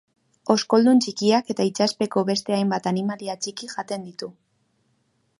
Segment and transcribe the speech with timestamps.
[0.51, 4.31] Oskoldun txikiak eta itsaspeko beste hainbat animalia txiki jaten ditu.